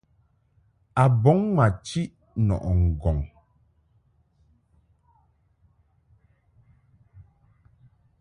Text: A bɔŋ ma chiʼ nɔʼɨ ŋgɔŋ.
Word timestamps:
A 1.01 1.03
bɔŋ 1.21 1.39
ma 1.55 1.65
chiʼ 1.85 2.09
nɔʼɨ 2.47 2.71
ŋgɔŋ. 2.85 3.17